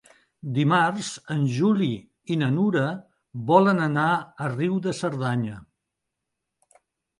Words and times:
Dimarts 0.53 1.09
en 1.35 1.43
Juli 1.57 1.89
i 2.37 2.37
na 2.43 2.47
Nura 2.55 2.87
volen 3.53 3.83
anar 3.89 4.09
a 4.47 4.51
Riu 4.57 4.83
de 4.89 4.97
Cerdanya. 5.03 5.63